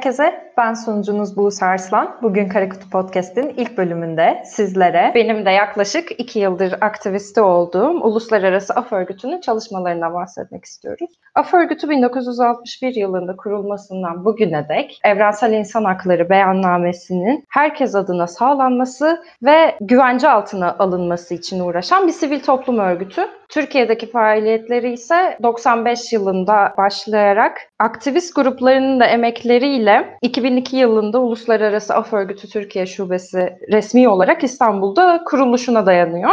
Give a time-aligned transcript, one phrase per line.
[0.00, 0.49] quer?
[0.60, 2.16] Ben sunucunuz Buse Arslan.
[2.22, 8.92] Bugün Karakutu Podcast'in ilk bölümünde sizlere benim de yaklaşık iki yıldır aktivisti olduğum Uluslararası Af
[8.92, 11.10] Örgütü'nün çalışmalarından bahsetmek istiyoruz.
[11.34, 19.76] Af Örgütü 1961 yılında kurulmasından bugüne dek Evrensel İnsan Hakları Beyannamesi'nin herkes adına sağlanması ve
[19.80, 23.28] güvence altına alınması için uğraşan bir sivil toplum örgütü.
[23.48, 30.18] Türkiye'deki faaliyetleri ise 95 yılında başlayarak aktivist gruplarının da emekleriyle
[30.50, 36.30] 2002 yılında Uluslararası Af Örgütü Türkiye Şubesi resmi olarak İstanbul'da kuruluşuna dayanıyor.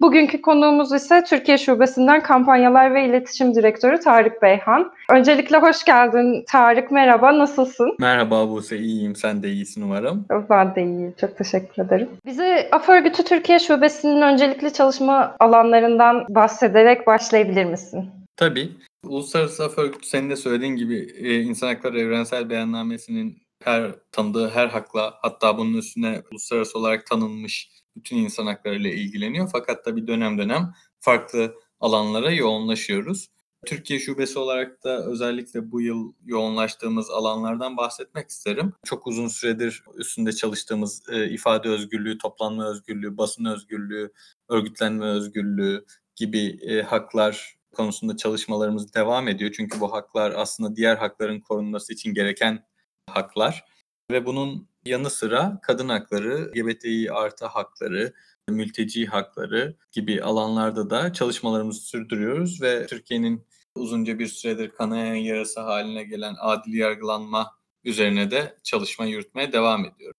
[0.00, 4.92] Bugünkü konuğumuz ise Türkiye Şubesi'nden Kampanyalar ve İletişim Direktörü Tarık Beyhan.
[5.10, 7.96] Öncelikle hoş geldin Tarık, merhaba, nasılsın?
[7.98, 9.16] Merhaba Buse, iyiyim.
[9.16, 10.26] Sen de iyisin umarım.
[10.50, 12.08] Ben de iyiyim, çok teşekkür ederim.
[12.26, 18.10] Bize Af Örgütü Türkiye Şubesi'nin öncelikli çalışma alanlarından bahsederek başlayabilir misin?
[18.36, 18.68] Tabii.
[19.06, 24.68] Uluslararası Af Örgütü senin de söylediğin gibi e, İnsan Hakları Evrensel Beyannamesi'nin her tanıdığı her
[24.68, 29.48] hakla hatta bunun üstüne uluslararası olarak tanınmış bütün insan hakları ile ilgileniyor.
[29.52, 33.28] Fakat da bir dönem dönem farklı alanlara yoğunlaşıyoruz.
[33.66, 38.72] Türkiye Şubesi olarak da özellikle bu yıl yoğunlaştığımız alanlardan bahsetmek isterim.
[38.84, 44.12] Çok uzun süredir üstünde çalıştığımız e, ifade özgürlüğü, toplanma özgürlüğü, basın özgürlüğü,
[44.48, 45.84] örgütlenme özgürlüğü
[46.16, 49.52] gibi e, haklar konusunda çalışmalarımız devam ediyor.
[49.56, 52.64] Çünkü bu haklar aslında diğer hakların korunması için gereken
[53.10, 53.64] haklar.
[54.10, 58.14] Ve bunun yanı sıra kadın hakları, LGBTİ artı hakları,
[58.48, 66.04] mülteci hakları gibi alanlarda da çalışmalarımızı sürdürüyoruz ve Türkiye'nin uzunca bir süredir kanayan yarası haline
[66.04, 67.50] gelen adil yargılanma
[67.84, 70.18] üzerine de çalışma yürütmeye devam ediyoruz.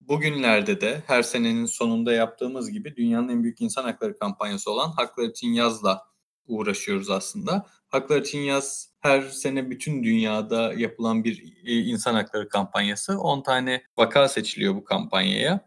[0.00, 5.24] Bugünlerde de her senenin sonunda yaptığımız gibi dünyanın en büyük insan hakları kampanyası olan Haklar
[5.24, 6.02] için Yaz'la
[6.48, 7.66] uğraşıyoruz aslında.
[7.88, 13.18] Haklar için Yaz her sene bütün dünyada yapılan bir e, insan hakları kampanyası.
[13.18, 15.60] 10 tane vaka seçiliyor bu kampanyaya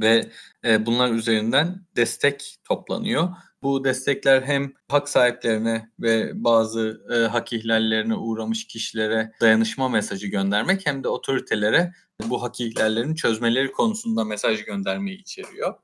[0.00, 0.30] ve
[0.64, 3.28] e, bunlar üzerinden destek toplanıyor.
[3.62, 10.86] Bu destekler hem hak sahiplerine ve bazı e, hak ihlallerine uğramış kişilere dayanışma mesajı göndermek
[10.86, 11.92] hem de otoritelere
[12.24, 15.74] bu hak ihlallerini çözmeleri konusunda mesaj göndermeyi içeriyor.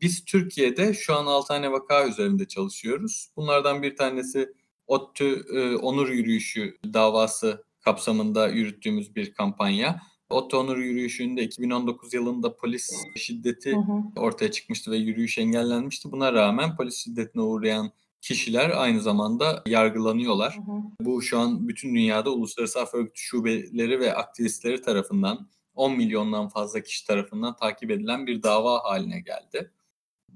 [0.00, 3.28] Biz Türkiye'de şu an 6 tane vaka üzerinde çalışıyoruz.
[3.36, 4.52] Bunlardan bir tanesi
[4.86, 10.02] ODTÜ e, Onur Yürüyüşü davası kapsamında yürüttüğümüz bir kampanya.
[10.30, 14.20] ODTÜ Onur Yürüyüşü'nde 2019 yılında polis şiddeti hı hı.
[14.20, 16.12] ortaya çıkmıştı ve yürüyüş engellenmişti.
[16.12, 20.56] Buna rağmen polis şiddetine uğrayan kişiler aynı zamanda yargılanıyorlar.
[20.56, 20.82] Hı hı.
[21.00, 26.80] Bu şu an bütün dünyada uluslararası af örgütü şubeleri ve aktivistleri tarafından 10 milyondan fazla
[26.80, 29.70] kişi tarafından takip edilen bir dava haline geldi.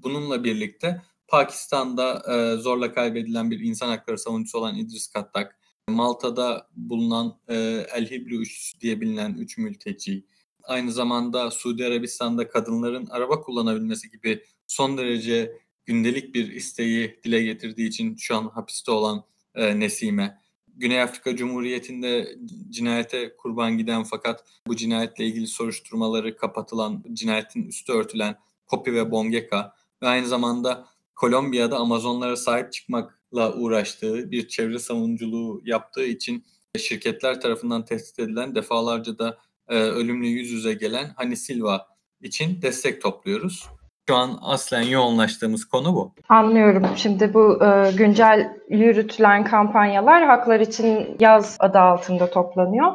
[0.03, 7.39] Bununla birlikte Pakistan'da e, zorla kaybedilen bir insan hakları savunucusu olan İdris Kattak, Malta'da bulunan
[7.47, 7.55] e,
[7.95, 10.25] El Hibri üçlüsü diye bilinen üç mülteci,
[10.63, 17.87] aynı zamanda Suudi Arabistan'da kadınların araba kullanabilmesi gibi son derece gündelik bir isteği dile getirdiği
[17.87, 19.23] için şu an hapiste olan
[19.55, 20.41] e, Nesime,
[20.77, 22.35] Güney Afrika Cumhuriyeti'nde
[22.69, 29.75] cinayete kurban giden fakat bu cinayetle ilgili soruşturmaları kapatılan, cinayetin üstü örtülen Kopi ve Bongeka
[30.01, 36.45] ve aynı zamanda Kolombiya'da Amazonlara sahip çıkmakla uğraştığı bir çevre savunuculuğu yaptığı için
[36.77, 41.87] şirketler tarafından tespit edilen defalarca da e, ölümle yüz yüze gelen Hani Silva
[42.21, 43.65] için destek topluyoruz.
[44.09, 46.11] Şu an aslen yoğunlaştığımız konu bu.
[46.29, 46.83] Anlıyorum.
[46.95, 52.91] Şimdi bu e, güncel yürütülen kampanyalar haklar için yaz adı altında toplanıyor.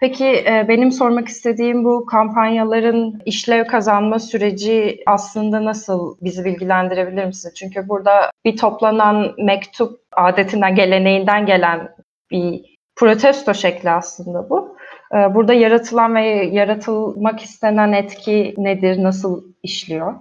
[0.00, 7.52] Peki e, benim sormak istediğim bu kampanyaların işlev kazanma süreci aslında nasıl bizi bilgilendirebilir misin?
[7.56, 11.88] Çünkü burada bir toplanan mektup adetinden, geleneğinden gelen
[12.30, 14.77] bir protesto şekli aslında bu.
[15.14, 16.20] E, burada yaratılan ve
[16.52, 20.14] yaratılmak istenen etki nedir, nasıl işliyor?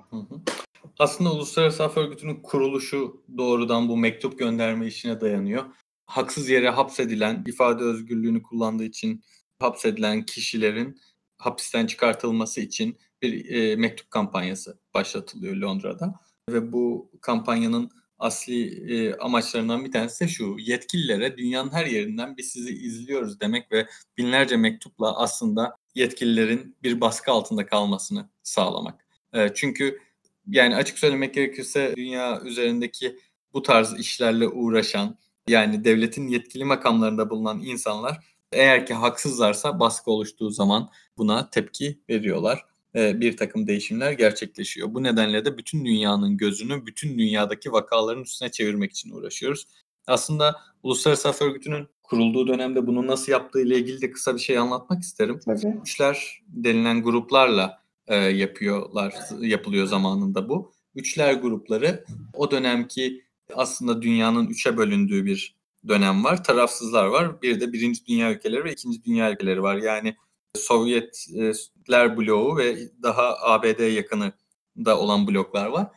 [0.99, 5.63] Aslında Uluslararası Af Örgütü'nün kuruluşu doğrudan bu mektup gönderme işine dayanıyor.
[6.05, 9.23] Haksız yere hapsedilen, ifade özgürlüğünü kullandığı için
[9.59, 10.99] hapsedilen kişilerin
[11.37, 16.15] hapisten çıkartılması için bir e, mektup kampanyası başlatılıyor Londra'da.
[16.49, 20.55] Ve bu kampanyanın asli e, amaçlarından bir tanesi de şu.
[20.59, 23.87] Yetkililere dünyanın her yerinden biz sizi izliyoruz demek ve
[24.17, 29.05] binlerce mektupla aslında yetkililerin bir baskı altında kalmasını sağlamak.
[29.33, 29.99] E, çünkü
[30.47, 33.19] yani açık söylemek gerekirse dünya üzerindeki
[33.53, 35.17] bu tarz işlerle uğraşan
[35.47, 42.65] yani devletin yetkili makamlarında bulunan insanlar eğer ki haksızlarsa baskı oluştuğu zaman buna tepki veriyorlar.
[42.95, 44.93] Bir takım değişimler gerçekleşiyor.
[44.93, 49.67] Bu nedenle de bütün dünyanın gözünü bütün dünyadaki vakaların üstüne çevirmek için uğraşıyoruz.
[50.07, 54.57] Aslında Uluslararası Af Örgütü'nün kurulduğu dönemde bunu nasıl yaptığı ile ilgili de kısa bir şey
[54.57, 55.39] anlatmak isterim.
[55.45, 55.77] Tabii.
[55.81, 60.71] Üçler denilen gruplarla e, yapıyorlar, yapılıyor zamanında bu.
[60.95, 63.23] Üçler grupları o dönemki
[63.53, 65.55] aslında dünyanın üçe bölündüğü bir
[65.87, 66.43] dönem var.
[66.43, 67.41] Tarafsızlar var.
[67.41, 69.75] Bir de birinci dünya ülkeleri ve ikinci dünya ülkeleri var.
[69.75, 70.15] Yani
[70.57, 74.33] Sovyetler bloğu ve daha ABD yakını
[74.77, 75.87] da olan bloklar var.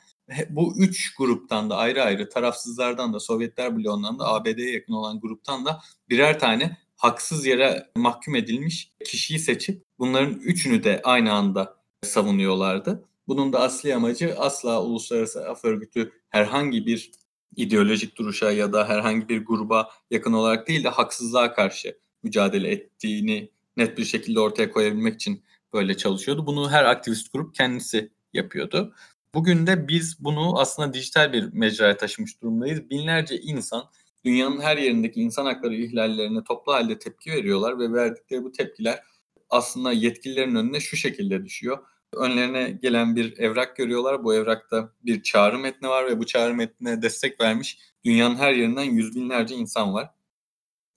[0.50, 5.64] Bu üç gruptan da ayrı ayrı tarafsızlardan da Sovyetler bloğundan da ABD'ye yakın olan gruptan
[5.64, 13.04] da birer tane haksız yere mahkum edilmiş kişiyi seçip bunların üçünü de aynı anda savunuyorlardı.
[13.28, 17.10] Bunun da asli amacı asla Uluslararası Af Örgütü herhangi bir
[17.56, 23.50] ideolojik duruşa ya da herhangi bir gruba yakın olarak değil de haksızlığa karşı mücadele ettiğini
[23.76, 26.46] net bir şekilde ortaya koyabilmek için böyle çalışıyordu.
[26.46, 28.94] Bunu her aktivist grup kendisi yapıyordu.
[29.34, 32.90] Bugün de biz bunu aslında dijital bir mecraya taşımış durumdayız.
[32.90, 33.84] Binlerce insan
[34.24, 39.02] dünyanın her yerindeki insan hakları ihlallerine toplu halde tepki veriyorlar ve verdikleri bu tepkiler
[39.50, 41.78] aslında yetkililerin önüne şu şekilde düşüyor.
[42.14, 44.24] Önlerine gelen bir evrak görüyorlar.
[44.24, 48.82] Bu evrakta bir çağrı metni var ve bu çağrı metnine destek vermiş dünyanın her yerinden
[48.82, 50.10] yüz binlerce insan var.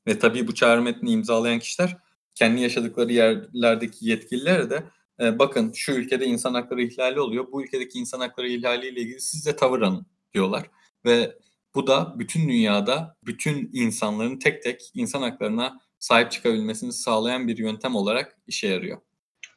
[0.08, 1.98] Ve tabii bu çağrı metnini imzalayan kişiler
[2.36, 4.84] kendi yaşadıkları yerlerdeki yetkililer de
[5.20, 7.52] e, bakın şu ülkede insan hakları ihlali oluyor.
[7.52, 10.64] Bu ülkedeki insan hakları ihlaliyle ilgili siz de tavır alın diyorlar.
[11.06, 11.36] Ve
[11.76, 17.96] bu da bütün dünyada bütün insanların tek tek insan haklarına sahip çıkabilmesini sağlayan bir yöntem
[17.96, 18.98] olarak işe yarıyor.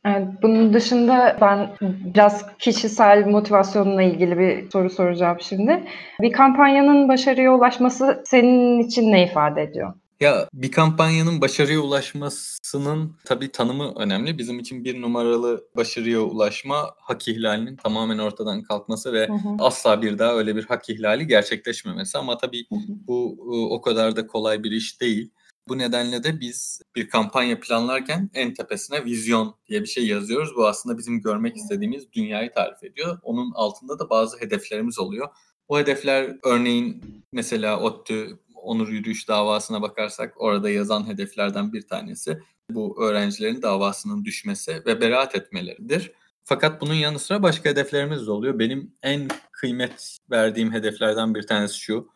[0.04, 5.84] Evet, bunun dışında ben biraz kişisel motivasyonla ilgili bir soru soracağım şimdi.
[6.20, 9.94] Bir kampanyanın başarıya ulaşması senin için ne ifade ediyor?
[10.20, 14.38] Ya bir kampanyanın başarıya ulaşmasının tabii tanımı önemli.
[14.38, 19.56] Bizim için bir numaralı başarıya ulaşma hak ihlalinin tamamen ortadan kalkması ve hı hı.
[19.58, 22.18] asla bir daha öyle bir hak ihlali gerçekleşmemesi.
[22.18, 22.92] Ama tabii hı hı.
[23.06, 23.36] bu
[23.70, 25.30] o kadar da kolay bir iş değil.
[25.68, 30.56] Bu nedenle de biz bir kampanya planlarken en tepesine vizyon diye bir şey yazıyoruz.
[30.56, 33.18] Bu aslında bizim görmek istediğimiz dünyayı tarif ediyor.
[33.22, 35.28] Onun altında da bazı hedeflerimiz oluyor.
[35.68, 37.02] O hedefler örneğin
[37.32, 42.38] mesela ODTÜ onur yürüyüş davasına bakarsak orada yazan hedeflerden bir tanesi
[42.70, 46.12] bu öğrencilerin davasının düşmesi ve beraat etmeleridir.
[46.44, 48.58] Fakat bunun yanı sıra başka hedeflerimiz de oluyor.
[48.58, 52.08] Benim en kıymet verdiğim hedeflerden bir tanesi şu.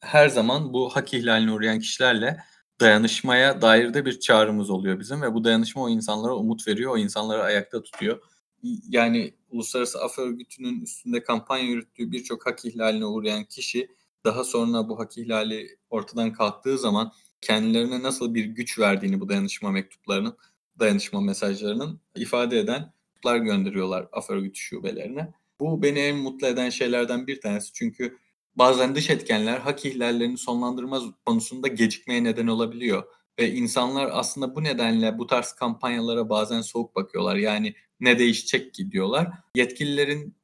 [0.00, 2.38] Her zaman bu hak ihlaline uğrayan kişilerle
[2.80, 6.98] dayanışmaya dair de bir çağrımız oluyor bizim ve bu dayanışma o insanlara umut veriyor, o
[6.98, 8.22] insanları ayakta tutuyor.
[8.88, 13.88] Yani Uluslararası Af Örgütü'nün üstünde kampanya yürüttüğü birçok hak ihlaline uğrayan kişi
[14.24, 19.70] daha sonra bu hak ihlali ortadan kalktığı zaman kendilerine nasıl bir güç verdiğini bu dayanışma
[19.70, 20.36] mektuplarının,
[20.78, 25.32] dayanışma mesajlarının ifade eden mektuplar gönderiyorlar af örgütü şubelerine.
[25.60, 28.18] Bu beni en mutlu eden şeylerden bir tanesi çünkü
[28.54, 33.04] bazen dış etkenler hak ihlallerini sonlandırma konusunda gecikmeye neden olabiliyor.
[33.38, 37.36] Ve insanlar aslında bu nedenle bu tarz kampanyalara bazen soğuk bakıyorlar.
[37.36, 39.28] Yani ne değişecek ki diyorlar.
[39.54, 40.34] Yetkililerin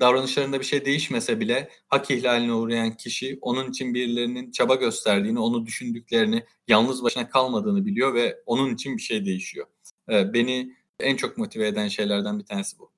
[0.00, 5.66] davranışlarında bir şey değişmese bile hak ihlaline uğrayan kişi onun için birilerinin çaba gösterdiğini, onu
[5.66, 9.66] düşündüklerini, yalnız başına kalmadığını biliyor ve onun için bir şey değişiyor.
[10.08, 12.90] Beni en çok motive eden şeylerden bir tanesi bu.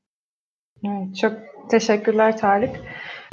[1.21, 1.33] Çok
[1.71, 2.77] teşekkürler Tarık.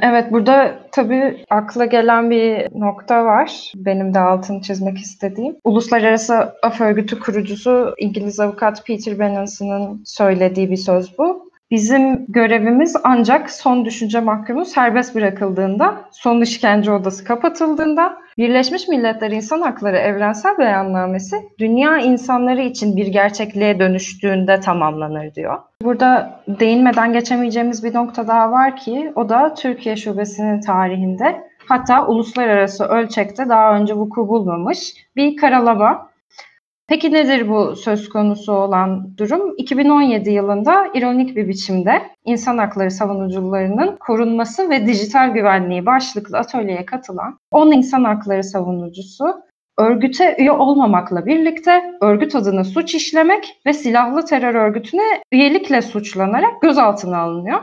[0.02, 3.72] Evet burada tabii akla gelen bir nokta var.
[3.76, 5.56] Benim de altını çizmek istediğim.
[5.64, 11.50] Uluslararası Af Örgütü kurucusu İngiliz avukat Peter Benenson'ın söylediği bir söz bu.
[11.74, 19.60] Bizim görevimiz ancak son düşünce mahkumu serbest bırakıldığında, son işkence odası kapatıldığında, Birleşmiş Milletler İnsan
[19.60, 25.58] Hakları Evrensel Beyannamesi dünya insanları için bir gerçekliğe dönüştüğünde tamamlanır diyor.
[25.82, 32.84] Burada değinmeden geçemeyeceğimiz bir nokta daha var ki o da Türkiye Şubesi'nin tarihinde hatta uluslararası
[32.84, 36.13] ölçekte daha önce vuku bulmamış bir karalama
[36.88, 39.54] Peki nedir bu söz konusu olan durum?
[39.58, 47.38] 2017 yılında ironik bir biçimde insan hakları savunucularının korunması ve dijital güvenliği başlıklı atölyeye katılan
[47.50, 49.42] 10 insan hakları savunucusu
[49.78, 57.18] örgüte üye olmamakla birlikte örgüt adına suç işlemek ve silahlı terör örgütüne üyelikle suçlanarak gözaltına
[57.18, 57.62] alınıyor.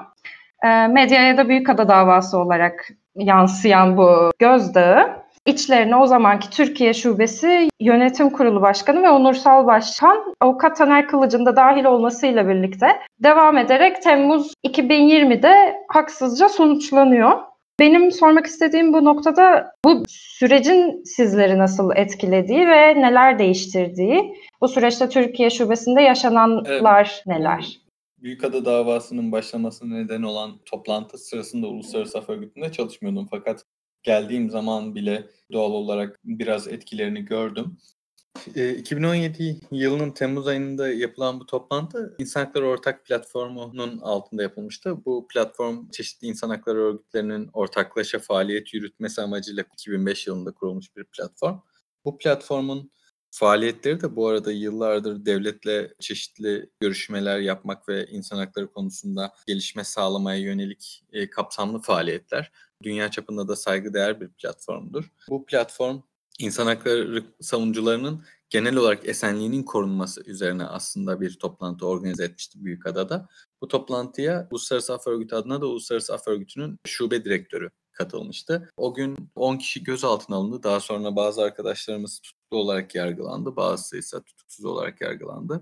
[0.63, 8.29] E, medyaya da Büyükada davası olarak yansıyan bu gözdağı İçlerine o zamanki Türkiye Şubesi Yönetim
[8.29, 12.87] Kurulu Başkanı ve Onursal Başkan Avukat Taner Kılıç'ın da dahil olmasıyla birlikte
[13.19, 17.39] devam ederek Temmuz 2020'de haksızca sonuçlanıyor.
[17.79, 25.09] Benim sormak istediğim bu noktada bu sürecin sizleri nasıl etkilediği ve neler değiştirdiği, bu süreçte
[25.09, 27.23] Türkiye Şubesi'nde yaşananlar evet.
[27.25, 27.81] neler?
[28.17, 33.65] Büyükada davasının başlamasına neden olan toplantı sırasında Uluslararası Af Örgütü'nde çalışmıyordum fakat
[34.03, 37.77] geldiğim zaman bile doğal olarak biraz etkilerini gördüm.
[38.77, 45.05] 2017 yılının Temmuz ayında yapılan bu toplantı İnsan Hakları Ortak Platformu'nun altında yapılmıştı.
[45.05, 51.59] Bu platform çeşitli insan hakları örgütlerinin ortaklaşa faaliyet yürütmesi amacıyla 2005 yılında kurulmuş bir platform.
[52.05, 52.91] Bu platformun
[53.31, 60.39] faaliyetleri de bu arada yıllardır devletle çeşitli görüşmeler yapmak ve insan hakları konusunda gelişme sağlamaya
[60.39, 62.51] yönelik e, kapsamlı faaliyetler.
[62.83, 65.11] Dünya çapında da saygıdeğer bir platformdur.
[65.29, 66.01] Bu platform
[66.39, 73.27] insan hakları savunucularının genel olarak esenliğinin korunması üzerine aslında bir toplantı organize etmişti Büyükada'da.
[73.61, 78.69] Bu toplantıya Uluslararası Af Örgütü adına da Uluslararası Af Örgütü'nün şube direktörü katılmıştı.
[78.77, 80.63] O gün 10 kişi gözaltına alındı.
[80.63, 83.55] Daha sonra bazı arkadaşlarımız tutuklu olarak yargılandı.
[83.55, 85.61] Bazısı ise tutuksuz olarak yargılandı.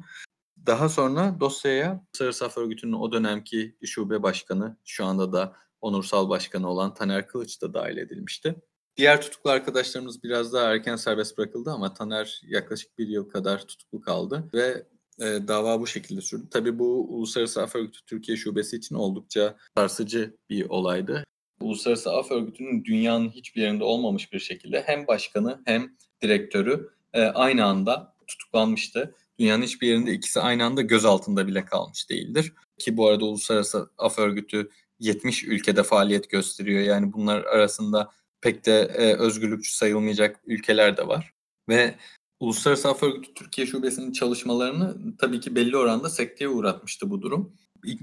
[0.65, 6.69] Daha sonra dosyaya Uluslararası Af Örgütü'nün o dönemki şube başkanı, şu anda da onursal başkanı
[6.69, 8.55] olan Taner Kılıç da dahil edilmişti.
[8.97, 14.01] Diğer tutuklu arkadaşlarımız biraz daha erken serbest bırakıldı ama Taner yaklaşık bir yıl kadar tutuklu
[14.01, 14.85] kaldı ve
[15.19, 16.47] e, dava bu şekilde sürdü.
[16.51, 21.23] Tabii bu Uluslararası Af Örgütü Türkiye Şubesi için oldukça sarsıcı bir olaydı.
[21.61, 27.65] Uluslararası Af Örgütü'nün dünyanın hiçbir yerinde olmamış bir şekilde hem başkanı hem direktörü e, aynı
[27.65, 29.15] anda tutuklanmıştı.
[29.39, 32.53] Dünyanın hiçbir yerinde ikisi aynı anda gözaltında bile kalmış değildir.
[32.77, 34.69] Ki bu arada Uluslararası Af Örgütü
[34.99, 36.81] 70 ülkede faaliyet gösteriyor.
[36.81, 41.33] Yani bunlar arasında pek de e, özgürlükçü sayılmayacak ülkeler de var.
[41.69, 41.95] Ve
[42.39, 47.53] Uluslararası Af Örgütü Türkiye Şubesi'nin çalışmalarını tabii ki belli oranda sekteye uğratmıştı bu durum.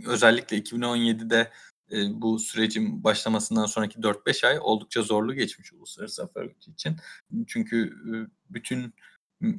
[0.07, 1.53] Özellikle 2017'de
[1.93, 6.97] e, bu sürecin başlamasından sonraki 4-5 ay oldukça zorlu geçmiş Uluslararası Af Örgütü için.
[7.47, 8.13] Çünkü e,
[8.51, 8.95] bütün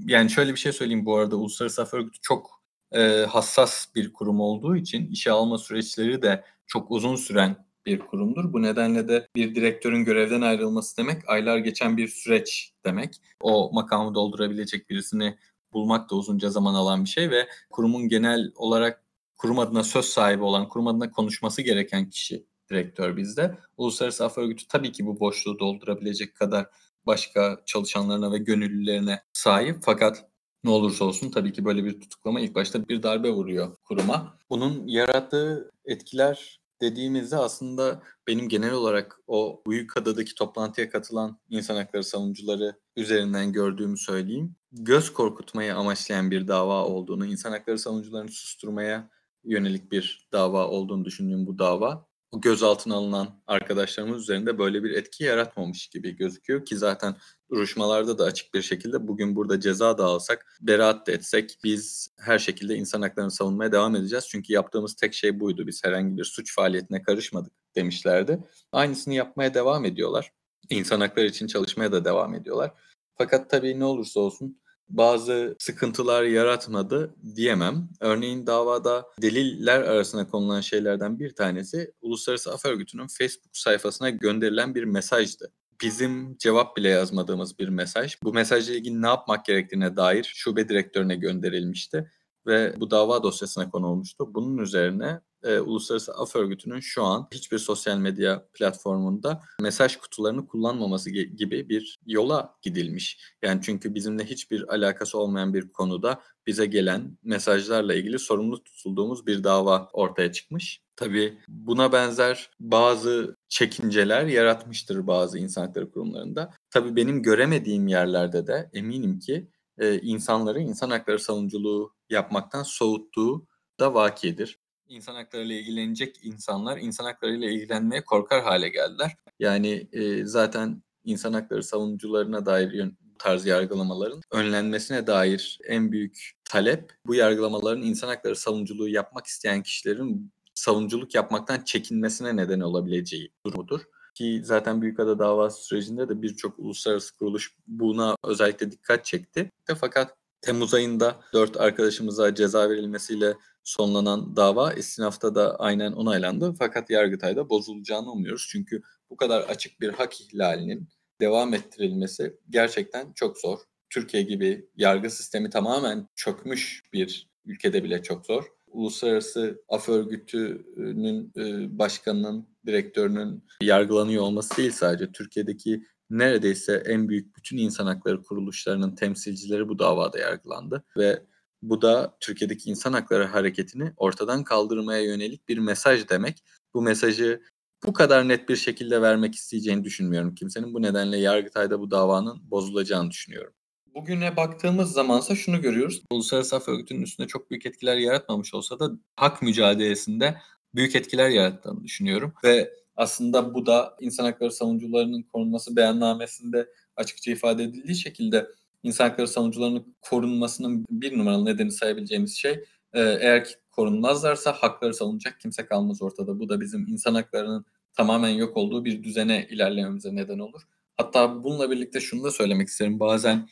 [0.05, 2.56] yani şöyle bir şey söyleyeyim bu arada Uluslararası Af Örgütü çok
[2.91, 8.53] e, hassas bir kurum olduğu için işe alma süreçleri de çok uzun süren bir kurumdur.
[8.53, 13.21] Bu nedenle de bir direktörün görevden ayrılması demek aylar geçen bir süreç demek.
[13.41, 15.37] O makamı doldurabilecek birisini
[15.73, 19.03] bulmak da uzunca zaman alan bir şey ve kurumun genel olarak
[19.37, 23.57] kurum adına söz sahibi olan, kurum adına konuşması gereken kişi direktör bizde.
[23.77, 26.65] Uluslararası Af Örgütü tabii ki bu boşluğu doldurabilecek kadar
[27.05, 30.25] başka çalışanlarına ve gönüllülerine sahip fakat
[30.63, 34.37] ne olursa olsun tabii ki böyle bir tutuklama ilk başta bir darbe vuruyor kuruma.
[34.49, 42.03] Bunun yarattığı etkiler dediğimizde aslında benim genel olarak o büyük adadaki toplantıya katılan insan hakları
[42.03, 44.55] savunucuları üzerinden gördüğümü söyleyeyim.
[44.71, 49.09] Göz korkutmayı amaçlayan bir dava olduğunu, insan hakları savunucularını susturmaya
[49.43, 55.23] yönelik bir dava olduğunu düşündüğüm bu dava o gözaltına alınan arkadaşlarımız üzerinde böyle bir etki
[55.23, 57.15] yaratmamış gibi gözüküyor ki zaten
[57.51, 62.39] duruşmalarda da açık bir şekilde bugün burada ceza da alsak, beraat da etsek biz her
[62.39, 64.27] şekilde insan haklarını savunmaya devam edeceğiz.
[64.29, 65.67] Çünkü yaptığımız tek şey buydu.
[65.67, 68.43] Biz herhangi bir suç faaliyetine karışmadık demişlerdi.
[68.71, 70.31] Aynısını yapmaya devam ediyorlar.
[70.69, 72.73] İnsan hakları için çalışmaya da devam ediyorlar.
[73.17, 77.89] Fakat tabii ne olursa olsun bazı sıkıntılar yaratmadı diyemem.
[77.99, 84.83] Örneğin davada deliller arasına konulan şeylerden bir tanesi Uluslararası Af Örgütü'nün Facebook sayfasına gönderilen bir
[84.83, 85.51] mesajdı.
[85.81, 88.15] Bizim cevap bile yazmadığımız bir mesaj.
[88.23, 92.11] Bu mesajla ilgili ne yapmak gerektiğine dair şube direktörüne gönderilmişti
[92.47, 94.33] ve bu dava dosyasına konu olmuştu.
[94.33, 101.09] Bunun üzerine e, Uluslararası Af Örgütü'nün şu an hiçbir sosyal medya platformunda mesaj kutularını kullanmaması
[101.09, 103.35] gibi bir yola gidilmiş.
[103.43, 109.43] Yani çünkü bizimle hiçbir alakası olmayan bir konuda bize gelen mesajlarla ilgili sorumlu tutulduğumuz bir
[109.43, 110.81] dava ortaya çıkmış.
[110.95, 116.53] Tabii buna benzer bazı çekinceler yaratmıştır bazı insan hakları kurumlarında.
[116.69, 123.47] Tabii benim göremediğim yerlerde de eminim ki e, insanları insan hakları savunuculuğu yapmaktan soğuttuğu
[123.79, 124.59] da vakidir
[124.89, 129.11] insan hakları ile ilgilenecek insanlar insan hakları ile ilgilenmeye korkar hale geldiler.
[129.39, 136.91] Yani e, zaten insan hakları savunucularına dair bu tarz yargılamaların önlenmesine dair en büyük talep
[137.05, 143.81] bu yargılamaların insan hakları savunuculuğu yapmak isteyen kişilerin savunuculuk yapmaktan çekinmesine neden olabileceği durumudur.
[144.15, 149.51] Ki zaten Büyükada davası sürecinde de birçok uluslararası kuruluş buna özellikle dikkat çekti.
[149.79, 156.53] Fakat Temmuz ayında dört arkadaşımıza ceza verilmesiyle sonlanan dava istinafta da aynen onaylandı.
[156.59, 158.47] Fakat Yargıtay'da bozulacağını umuyoruz.
[158.51, 160.89] Çünkü bu kadar açık bir hak ihlalinin
[161.21, 163.59] devam ettirilmesi gerçekten çok zor.
[163.89, 168.43] Türkiye gibi yargı sistemi tamamen çökmüş bir ülkede bile çok zor.
[168.67, 177.57] Uluslararası Af Örgütü'nün e, başkanının, direktörünün yargılanıyor olması değil sadece Türkiye'deki neredeyse en büyük bütün
[177.57, 181.23] insan hakları kuruluşlarının temsilcileri bu davada yargılandı ve
[181.61, 186.43] bu da Türkiye'deki insan hakları hareketini ortadan kaldırmaya yönelik bir mesaj demek.
[186.73, 187.41] Bu mesajı
[187.85, 190.73] bu kadar net bir şekilde vermek isteyeceğini düşünmüyorum kimsenin.
[190.73, 193.53] Bu nedenle Yargıtay'da bu davanın bozulacağını düşünüyorum.
[193.95, 196.01] Bugüne baktığımız zamansa şunu görüyoruz.
[196.11, 200.37] Uluslararası Af Örgütü'nün üstünde çok büyük etkiler yaratmamış olsa da hak mücadelesinde
[200.75, 202.33] büyük etkiler yarattığını düşünüyorum.
[202.43, 208.47] Ve aslında bu da insan hakları savunucularının korunması beyannamesinde açıkça ifade edildiği şekilde
[208.83, 212.51] insan hakları savunucularının korunmasının bir numaralı nedeni sayabileceğimiz şey
[212.93, 216.39] e, eğer ki korunmazlarsa hakları savunacak kimse kalmaz ortada.
[216.39, 220.61] Bu da bizim insan haklarının tamamen yok olduğu bir düzene ilerlememize neden olur.
[220.97, 222.99] Hatta bununla birlikte şunu da söylemek isterim.
[222.99, 223.49] Bazen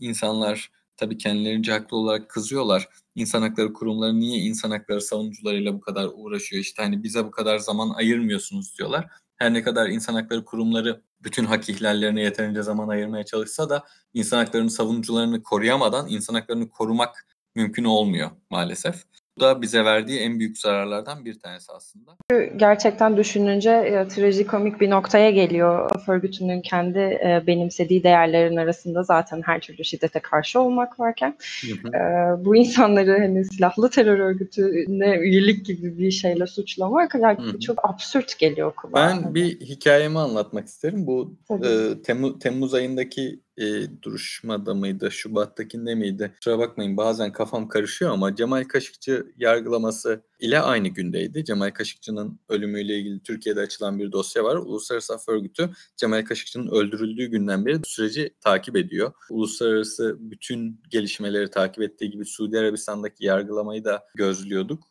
[0.00, 2.88] insanlar tabii kendilerince haklı olarak kızıyorlar.
[3.14, 6.62] İnsan hakları kurumları niye insan hakları savunucularıyla bu kadar uğraşıyor?
[6.62, 9.06] İşte hani bize bu kadar zaman ayırmıyorsunuz diyorlar.
[9.36, 14.38] Her ne kadar insan hakları kurumları bütün hak ihlallerine yeterince zaman ayırmaya çalışsa da insan
[14.38, 19.04] haklarının savunucularını koruyamadan insan haklarını korumak mümkün olmuyor maalesef.
[19.38, 22.10] Bu da bize verdiği en büyük zararlardan bir tanesi aslında.
[22.56, 25.90] Gerçekten düşününce e, trajikomik bir noktaya geliyor.
[26.08, 31.96] Örgütünün kendi e, benimsediği değerlerin arasında zaten her türlü şiddete karşı olmak varken hı hı.
[31.96, 37.60] E, bu insanları hani silahlı terör örgütüne üyelik gibi bir şeyle suçlamak hı.
[37.60, 38.94] çok absürt geliyor kulağa.
[38.94, 41.06] Ben bir hikayemi anlatmak isterim.
[41.06, 46.32] Bu e, Temmuz, Temmuz ayındaki e, duruşmada mıydı, Şubat'takinde miydi?
[46.36, 51.44] Kusura bakmayın bazen kafam karışıyor ama Cemal Kaşıkçı yargılaması ile aynı gündeydi.
[51.44, 54.56] Cemal Kaşıkçı'nın ölümüyle ilgili Türkiye'de açılan bir dosya var.
[54.56, 59.12] Uluslararası Af Örgütü Cemal Kaşıkçı'nın öldürüldüğü günden beri süreci takip ediyor.
[59.30, 64.84] Uluslararası bütün gelişmeleri takip ettiği gibi Suudi Arabistan'daki yargılamayı da gözlüyorduk.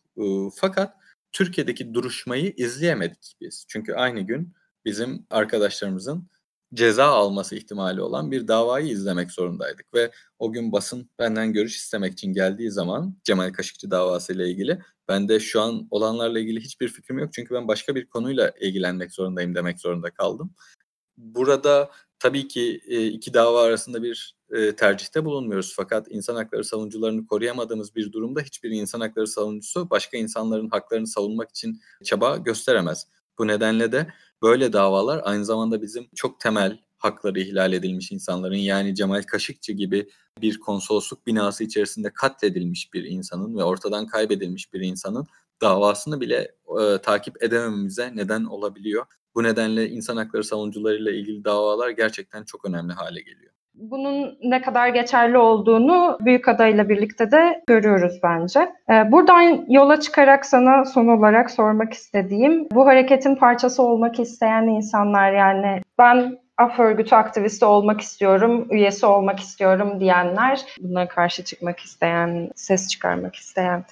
[0.56, 0.94] Fakat
[1.32, 3.66] Türkiye'deki duruşmayı izleyemedik biz.
[3.68, 4.54] Çünkü aynı gün
[4.86, 6.30] bizim arkadaşlarımızın
[6.74, 12.14] ceza alması ihtimali olan bir davayı izlemek zorundaydık ve o gün basın benden görüş istemek
[12.14, 16.88] için geldiği zaman Cemal Kaşıkçı davası ile ilgili ben de şu an olanlarla ilgili hiçbir
[16.88, 20.54] fikrim yok çünkü ben başka bir konuyla ilgilenmek zorundayım demek zorunda kaldım.
[21.18, 22.72] Burada tabii ki
[23.14, 24.38] iki dava arasında bir
[24.78, 30.70] tercihte bulunmuyoruz fakat insan hakları savunucularını koruyamadığımız bir durumda hiçbir insan hakları savunucusu başka insanların
[30.70, 33.08] haklarını savunmak için çaba gösteremez.
[33.40, 38.96] Bu nedenle de böyle davalar aynı zamanda bizim çok temel hakları ihlal edilmiş insanların yani
[38.96, 40.10] Cemal Kaşıkçı gibi
[40.42, 45.28] bir konsolosluk binası içerisinde katledilmiş bir insanın ve ortadan kaybedilmiş bir insanın
[45.62, 49.06] davasını bile e, takip edemememize neden olabiliyor.
[49.36, 54.88] Bu nedenle insan hakları savunucularıyla ilgili davalar gerçekten çok önemli hale geliyor bunun ne kadar
[54.88, 58.60] geçerli olduğunu büyük adayla birlikte de görüyoruz bence.
[58.90, 65.32] Ee, buradan yola çıkarak sana son olarak sormak istediğim bu hareketin parçası olmak isteyen insanlar
[65.32, 72.52] yani ben af örgütü aktivisti olmak istiyorum, üyesi olmak istiyorum diyenler, buna karşı çıkmak isteyen,
[72.56, 73.84] ses çıkarmak isteyen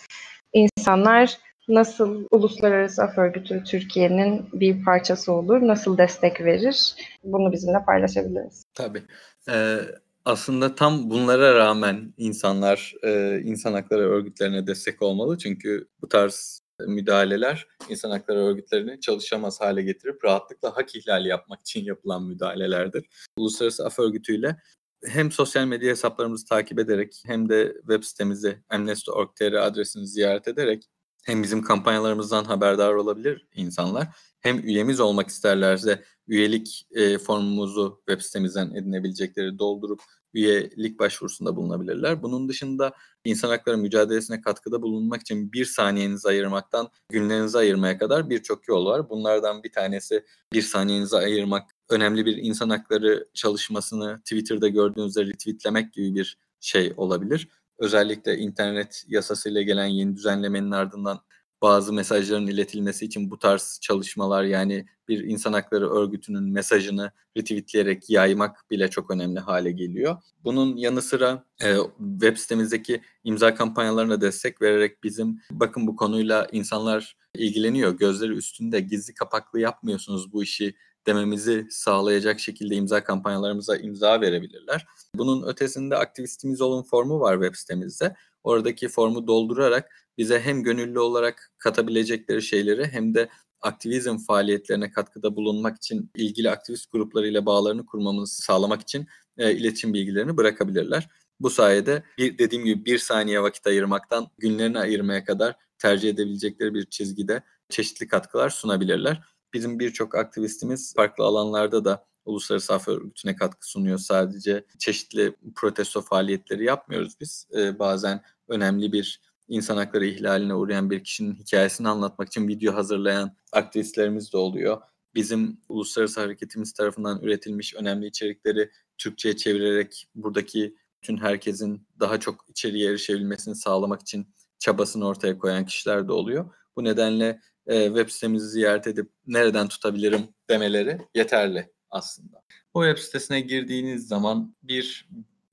[0.54, 6.96] insanlar nasıl Uluslararası Af Örgütü Türkiye'nin bir parçası olur, nasıl destek verir?
[7.24, 8.66] Bunu bizimle paylaşabiliriz.
[8.74, 9.04] Tabii.
[9.50, 9.80] Ee,
[10.26, 15.38] aslında tam bunlara rağmen insanlar e, insan hakları örgütlerine destek olmalı.
[15.38, 21.86] Çünkü bu tarz müdahaleler insan hakları örgütlerini çalışamaz hale getirip rahatlıkla hak ihlali yapmak için
[21.86, 23.06] yapılan müdahalelerdir.
[23.38, 24.58] Uluslararası Af Örgütü ile
[25.06, 30.90] hem sosyal medya hesaplarımızı takip ederek hem de web sitemizi amnesty.org.tr adresini ziyaret ederek
[31.26, 34.08] hem bizim kampanyalarımızdan haberdar olabilir insanlar
[34.42, 40.02] hem üyemiz olmak isterlerse üyelik e, formumuzu web sitemizden edinebilecekleri doldurup
[40.34, 42.24] üyelik başvurusunda bulunabilirler.
[42.24, 42.94] Bunun dışında
[43.26, 49.10] insan hakları mücadelesine katkıda bulunmak için bir saniyenizi ayırmaktan günlerinizi ayırmaya kadar birçok yol var.
[49.10, 56.16] Bunlardan bir tanesi bir saniyenizi ayırmak, önemli bir insan hakları çalışmasını Twitter'da gördüğünüzde retweetlemek gibi
[56.16, 57.50] bir şey olabilir.
[57.80, 61.22] Özellikle internet yasasıyla gelen yeni düzenlemenin ardından
[61.62, 68.72] bazı mesajların iletilmesi için bu tarz çalışmalar yani bir insan hakları örgütünün mesajını retweetleyerek yaymak
[68.72, 70.18] bile çok önemli hale geliyor.
[70.44, 77.18] Bunun yanı sıra e, web sitemizdeki imza kampanyalarına destek vererek bizim bakın bu konuyla insanlar
[77.36, 77.98] ilgileniyor.
[77.98, 80.76] Gözleri üstünde gizli kapaklı yapmıyorsunuz bu işi
[81.08, 84.86] dememizi sağlayacak şekilde imza kampanyalarımıza imza verebilirler.
[85.16, 88.16] Bunun ötesinde aktivistimiz olun formu var web sitemizde.
[88.44, 93.30] Oradaki formu doldurarak bize hem gönüllü olarak katabilecekleri şeyleri hem de
[93.62, 100.38] aktivizm faaliyetlerine katkıda bulunmak için ilgili aktivist gruplarıyla bağlarını kurmamızı sağlamak için e, iletişim bilgilerini
[100.38, 101.10] bırakabilirler.
[101.40, 106.86] Bu sayede bir, dediğim gibi bir saniye vakit ayırmaktan günlerini ayırmaya kadar tercih edebilecekleri bir
[106.86, 109.24] çizgide çeşitli katkılar sunabilirler.
[109.56, 113.98] Bizim birçok aktivistimiz farklı alanlarda da Uluslararası Af Örgütü'ne katkı sunuyor.
[113.98, 117.48] Sadece çeşitli protesto faaliyetleri yapmıyoruz biz.
[117.58, 123.36] Ee, bazen önemli bir insan hakları ihlaline uğrayan bir kişinin hikayesini anlatmak için video hazırlayan
[123.52, 124.82] aktivistlerimiz de oluyor.
[125.16, 132.90] bizim uluslararası hareketimiz tarafından üretilmiş önemli içerikleri Türkçe'ye çevirerek buradaki bütün herkesin daha çok içeriye
[132.90, 134.28] erişebilmesini sağlamak için
[134.60, 136.54] çabasını ortaya koyan kişiler de oluyor.
[136.76, 142.42] Bu nedenle e, web sitemizi ziyaret edip nereden tutabilirim demeleri yeterli aslında.
[142.74, 145.10] Bu web sitesine girdiğiniz zaman bir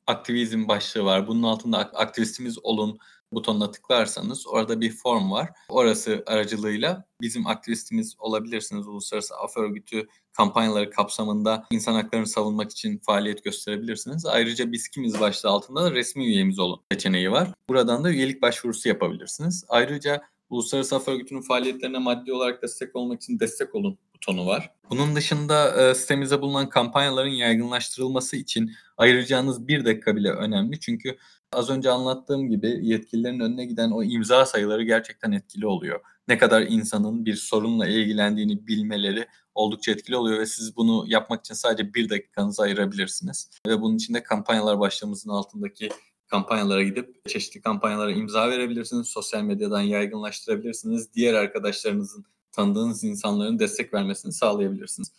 [0.07, 1.27] aktivizm başlığı var.
[1.27, 2.99] Bunun altında aktivistimiz olun
[3.33, 5.51] butonuna tıklarsanız orada bir form var.
[5.69, 8.87] Orası aracılığıyla bizim aktivistimiz olabilirsiniz.
[8.87, 14.27] Uluslararası Af Örgütü kampanyaları kapsamında insan haklarını savunmak için faaliyet gösterebilirsiniz.
[14.27, 17.49] Ayrıca biz kimiz başlığı altında da resmi üyemiz olun seçeneği var.
[17.69, 19.65] Buradan da üyelik başvurusu yapabilirsiniz.
[19.69, 20.23] Ayrıca
[20.53, 24.71] Uluslararası Af Örgütü'nün faaliyetlerine maddi olarak destek olmak için destek olun butonu var.
[24.91, 30.81] Bunun dışında e, sitemizde bulunan kampanyaların yaygınlaştırılması için ayıracağınız bir dakika bile önemli.
[30.81, 31.17] Çünkü
[31.53, 36.01] az önce anlattığım gibi yetkililerin önüne giden o imza sayıları gerçekten etkili oluyor.
[36.29, 41.55] Ne kadar insanın bir sorunla ilgilendiğini bilmeleri oldukça etkili oluyor ve siz bunu yapmak için
[41.55, 43.51] sadece bir dakikanızı ayırabilirsiniz.
[43.67, 45.89] Ve bunun için de kampanyalar başlığımızın altındaki
[46.33, 49.09] kampanyalara gidip çeşitli kampanyalara imza verebilirsiniz.
[49.09, 51.15] Sosyal medyadan yaygınlaştırabilirsiniz.
[51.15, 55.13] Diğer arkadaşlarınızın, tanıdığınız insanların destek vermesini sağlayabilirsiniz.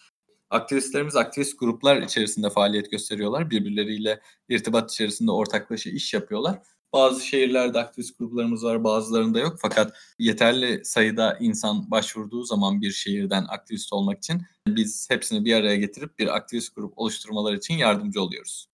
[0.50, 3.50] Aktivistlerimiz aktivist gruplar içerisinde faaliyet gösteriyorlar.
[3.50, 6.60] Birbirleriyle irtibat içerisinde ortaklaşa iş yapıyorlar.
[6.94, 9.58] Bazı şehirlerde aktivist gruplarımız var, bazılarında yok.
[9.62, 15.76] Fakat yeterli sayıda insan başvurduğu zaman bir şehirden aktivist olmak için biz hepsini bir araya
[15.76, 18.73] getirip bir aktivist grup oluşturmaları için yardımcı oluyoruz.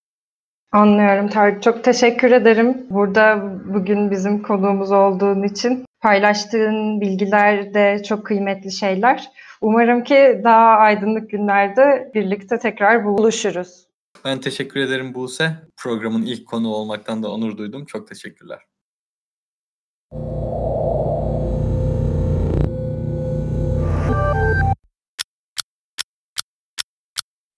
[0.72, 1.60] Anlıyorum.
[1.60, 2.86] Çok teşekkür ederim.
[2.90, 3.42] Burada
[3.74, 5.84] bugün bizim konuğumuz olduğun için.
[6.00, 9.30] Paylaştığın bilgiler de çok kıymetli şeyler.
[9.60, 13.86] Umarım ki daha aydınlık günlerde birlikte tekrar buluşuruz.
[14.24, 15.52] Ben teşekkür ederim Buse.
[15.76, 17.84] Programın ilk konu olmaktan da onur duydum.
[17.84, 18.58] Çok teşekkürler.